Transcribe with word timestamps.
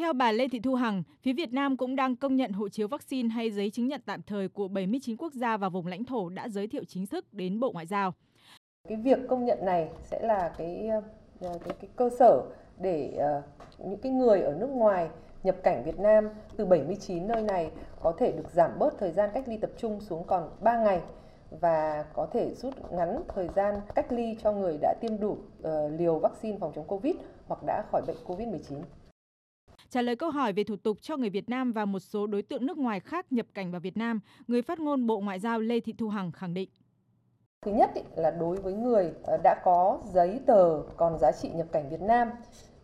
Theo 0.00 0.12
bà 0.12 0.32
Lê 0.32 0.48
Thị 0.48 0.60
Thu 0.60 0.74
Hằng, 0.74 1.02
phía 1.22 1.32
Việt 1.32 1.52
Nam 1.52 1.76
cũng 1.76 1.96
đang 1.96 2.16
công 2.16 2.36
nhận 2.36 2.52
hộ 2.52 2.68
chiếu 2.68 2.88
vaccine 2.88 3.28
hay 3.28 3.50
giấy 3.50 3.70
chứng 3.70 3.88
nhận 3.88 4.00
tạm 4.06 4.22
thời 4.22 4.48
của 4.48 4.68
79 4.68 5.16
quốc 5.16 5.32
gia 5.32 5.56
và 5.56 5.68
vùng 5.68 5.86
lãnh 5.86 6.04
thổ 6.04 6.28
đã 6.28 6.48
giới 6.48 6.66
thiệu 6.66 6.84
chính 6.88 7.06
thức 7.06 7.24
đến 7.32 7.60
Bộ 7.60 7.72
Ngoại 7.72 7.86
giao. 7.86 8.14
Cái 8.88 8.98
việc 8.98 9.18
công 9.28 9.44
nhận 9.44 9.64
này 9.64 9.88
sẽ 10.02 10.20
là 10.22 10.54
cái 10.58 10.88
ờ, 11.40 11.58
cái, 11.64 11.74
cái 11.80 11.90
cơ 11.96 12.10
sở 12.18 12.42
để 12.78 13.18
uh, 13.78 13.88
những 13.88 14.00
cái 14.02 14.12
người 14.12 14.40
ở 14.40 14.56
nước 14.60 14.70
ngoài 14.70 15.08
nhập 15.42 15.56
cảnh 15.62 15.82
Việt 15.84 15.98
Nam 15.98 16.28
từ 16.56 16.66
79 16.66 17.26
nơi 17.26 17.42
này 17.42 17.70
có 18.02 18.12
thể 18.18 18.32
được 18.32 18.50
giảm 18.52 18.70
bớt 18.78 18.98
thời 18.98 19.12
gian 19.12 19.30
cách 19.34 19.48
ly 19.48 19.56
tập 19.56 19.70
trung 19.78 20.00
xuống 20.00 20.24
còn 20.26 20.50
3 20.60 20.78
ngày 20.78 21.00
và 21.60 22.04
có 22.14 22.26
thể 22.32 22.54
rút 22.54 22.92
ngắn 22.92 23.22
thời 23.34 23.48
gian 23.56 23.74
cách 23.94 24.12
ly 24.12 24.36
cho 24.42 24.52
người 24.52 24.78
đã 24.80 24.94
tiêm 25.00 25.20
đủ 25.20 25.30
uh, 25.32 25.38
liều 25.98 26.18
vaccine 26.18 26.58
phòng 26.60 26.72
chống 26.74 26.86
Covid 26.86 27.14
hoặc 27.48 27.60
đã 27.66 27.82
khỏi 27.92 28.02
bệnh 28.06 28.16
Covid-19. 28.26 28.82
Trả 29.90 30.02
lời 30.02 30.16
câu 30.16 30.30
hỏi 30.30 30.52
về 30.52 30.64
thủ 30.64 30.76
tục 30.76 30.96
cho 31.00 31.16
người 31.16 31.30
Việt 31.30 31.48
Nam 31.48 31.72
và 31.72 31.84
một 31.84 31.98
số 31.98 32.26
đối 32.26 32.42
tượng 32.42 32.66
nước 32.66 32.78
ngoài 32.78 33.00
khác 33.00 33.32
nhập 33.32 33.46
cảnh 33.54 33.70
vào 33.70 33.80
Việt 33.80 33.96
Nam, 33.96 34.20
người 34.48 34.62
phát 34.62 34.80
ngôn 34.80 35.06
Bộ 35.06 35.20
Ngoại 35.20 35.38
giao 35.38 35.60
Lê 35.60 35.80
Thị 35.80 35.94
Thu 35.98 36.08
Hằng 36.08 36.32
khẳng 36.32 36.54
định. 36.54 36.68
Thứ 37.62 37.72
nhất 37.72 37.90
ý, 37.94 38.02
là 38.16 38.30
đối 38.30 38.56
với 38.56 38.72
người 38.72 39.12
ờ, 39.22 39.38
đã 39.44 39.60
có 39.64 39.98
giấy 40.12 40.40
tờ 40.46 40.82
còn 40.96 41.18
giá 41.18 41.32
trị 41.32 41.50
nhập 41.54 41.66
cảnh 41.72 41.88
Việt 41.88 42.00
Nam 42.00 42.30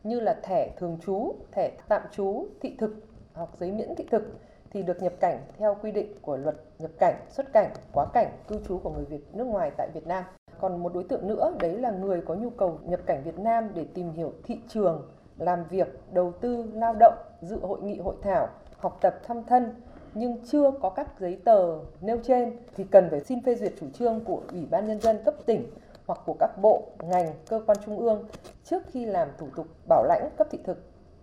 như 0.04 0.20
là 0.20 0.40
thẻ 0.42 0.70
thường 0.78 0.98
trú, 1.06 1.34
thẻ 1.52 1.70
tạm 1.88 2.02
trú, 2.12 2.46
thị 2.60 2.74
thực 2.78 2.96
hoặc 3.34 3.48
giấy 3.58 3.72
miễn 3.72 3.94
thị 3.96 4.04
thực 4.10 4.22
thì 4.70 4.82
được 4.82 5.02
nhập 5.02 5.14
cảnh 5.20 5.38
theo 5.58 5.76
quy 5.82 5.92
định 5.92 6.14
của 6.22 6.36
luật 6.36 6.56
nhập 6.78 6.90
cảnh, 6.98 7.14
xuất 7.30 7.52
cảnh, 7.52 7.70
quá 7.92 8.06
cảnh, 8.14 8.32
cư 8.48 8.60
trú 8.68 8.78
của 8.78 8.90
người 8.90 9.04
Việt 9.04 9.34
nước 9.34 9.44
ngoài 9.44 9.70
tại 9.76 9.88
Việt 9.94 10.06
Nam. 10.06 10.24
Còn 10.60 10.82
một 10.82 10.94
đối 10.94 11.04
tượng 11.04 11.28
nữa 11.28 11.54
đấy 11.60 11.78
là 11.78 11.90
người 11.90 12.20
có 12.20 12.34
nhu 12.34 12.50
cầu 12.50 12.78
nhập 12.84 13.00
cảnh 13.06 13.22
Việt 13.24 13.38
Nam 13.38 13.68
để 13.74 13.84
tìm 13.94 14.12
hiểu 14.12 14.32
thị 14.44 14.58
trường, 14.68 15.02
làm 15.38 15.64
việc, 15.70 15.88
đầu 16.12 16.32
tư, 16.40 16.64
lao 16.74 16.94
động, 16.94 17.14
dự 17.42 17.58
hội 17.60 17.82
nghị 17.82 17.98
hội 17.98 18.14
thảo, 18.22 18.48
học 18.78 18.98
tập 19.00 19.14
thăm 19.26 19.44
thân 19.44 19.74
nhưng 20.14 20.44
chưa 20.44 20.70
có 20.82 20.90
các 20.90 21.20
giấy 21.20 21.38
tờ 21.44 21.78
nêu 22.00 22.18
trên 22.24 22.56
thì 22.74 22.84
cần 22.84 23.10
phải 23.10 23.20
xin 23.20 23.42
phê 23.42 23.54
duyệt 23.54 23.72
chủ 23.80 23.86
trương 23.90 24.24
của 24.24 24.42
Ủy 24.52 24.66
ban 24.70 24.86
Nhân 24.86 25.00
dân 25.00 25.18
cấp 25.24 25.34
tỉnh 25.46 25.70
hoặc 26.06 26.20
của 26.26 26.36
các 26.40 26.50
bộ, 26.62 26.82
ngành, 27.02 27.34
cơ 27.48 27.62
quan 27.66 27.78
trung 27.84 27.98
ương 27.98 28.28
trước 28.64 28.82
khi 28.86 29.04
làm 29.04 29.28
thủ 29.38 29.48
tục 29.56 29.66
bảo 29.88 30.04
lãnh 30.04 30.30
cấp 30.36 30.46
thị 30.50 30.58
thực 30.64 30.78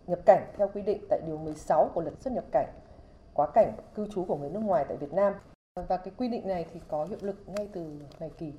nhập 0.08 0.20
cảnh 0.26 0.46
theo 0.58 0.70
quy 0.74 0.82
định 0.82 1.02
tại 1.10 1.22
Điều 1.26 1.38
16 1.38 1.90
của 1.94 2.02
luật 2.02 2.14
xuất 2.22 2.34
nhập 2.34 2.44
cảnh, 2.52 2.68
quá 3.34 3.48
cảnh 3.54 3.74
cư 3.96 4.08
trú 4.14 4.26
của 4.26 4.36
người 4.36 4.50
nước 4.50 4.64
ngoài 4.64 4.86
tại 4.88 4.98
Việt 4.98 5.14
Nam. 5.14 5.34
Và 5.76 5.98
cái 5.98 6.14
quy 6.18 6.28
định 6.28 6.48
này 6.48 6.66
thì 6.74 6.80
có 6.88 7.06
hiệu 7.06 7.20
lực 7.22 7.36
ngay 7.48 7.70
từ 7.74 7.86
ngày 8.20 8.32
kỳ. 8.38 8.54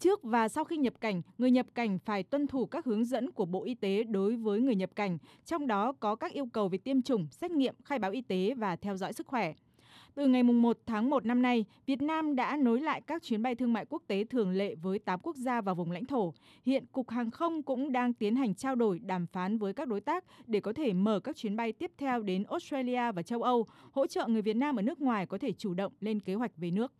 Trước 0.00 0.22
và 0.22 0.48
sau 0.48 0.64
khi 0.64 0.76
nhập 0.76 1.00
cảnh, 1.00 1.22
người 1.38 1.50
nhập 1.50 1.66
cảnh 1.74 1.98
phải 1.98 2.22
tuân 2.22 2.46
thủ 2.46 2.66
các 2.66 2.84
hướng 2.84 3.04
dẫn 3.04 3.30
của 3.30 3.44
Bộ 3.44 3.64
Y 3.64 3.74
tế 3.74 4.04
đối 4.04 4.36
với 4.36 4.60
người 4.60 4.74
nhập 4.74 4.90
cảnh, 4.94 5.18
trong 5.44 5.66
đó 5.66 5.92
có 5.92 6.16
các 6.16 6.32
yêu 6.32 6.46
cầu 6.46 6.68
về 6.68 6.78
tiêm 6.78 7.02
chủng, 7.02 7.26
xét 7.30 7.50
nghiệm, 7.50 7.74
khai 7.84 7.98
báo 7.98 8.10
y 8.10 8.20
tế 8.20 8.54
và 8.56 8.76
theo 8.76 8.96
dõi 8.96 9.12
sức 9.12 9.26
khỏe. 9.26 9.54
Từ 10.14 10.26
ngày 10.26 10.42
1 10.42 10.78
tháng 10.86 11.10
1 11.10 11.26
năm 11.26 11.42
nay, 11.42 11.64
Việt 11.86 12.02
Nam 12.02 12.36
đã 12.36 12.56
nối 12.56 12.80
lại 12.80 13.00
các 13.00 13.22
chuyến 13.22 13.42
bay 13.42 13.54
thương 13.54 13.72
mại 13.72 13.84
quốc 13.88 14.02
tế 14.06 14.24
thường 14.24 14.50
lệ 14.50 14.74
với 14.74 14.98
8 14.98 15.20
quốc 15.22 15.36
gia 15.36 15.60
và 15.60 15.74
vùng 15.74 15.90
lãnh 15.90 16.04
thổ. 16.04 16.34
Hiện 16.64 16.84
Cục 16.92 17.10
Hàng 17.10 17.30
không 17.30 17.62
cũng 17.62 17.92
đang 17.92 18.12
tiến 18.12 18.36
hành 18.36 18.54
trao 18.54 18.74
đổi 18.74 18.98
đàm 18.98 19.26
phán 19.26 19.58
với 19.58 19.72
các 19.72 19.88
đối 19.88 20.00
tác 20.00 20.24
để 20.46 20.60
có 20.60 20.72
thể 20.72 20.92
mở 20.92 21.20
các 21.20 21.36
chuyến 21.36 21.56
bay 21.56 21.72
tiếp 21.72 21.90
theo 21.98 22.22
đến 22.22 22.44
Australia 22.44 23.12
và 23.12 23.22
châu 23.22 23.42
Âu, 23.42 23.66
hỗ 23.92 24.06
trợ 24.06 24.26
người 24.26 24.42
Việt 24.42 24.56
Nam 24.56 24.76
ở 24.76 24.82
nước 24.82 25.00
ngoài 25.00 25.26
có 25.26 25.38
thể 25.38 25.52
chủ 25.52 25.74
động 25.74 25.92
lên 26.00 26.20
kế 26.20 26.34
hoạch 26.34 26.52
về 26.56 26.70
nước. 26.70 26.92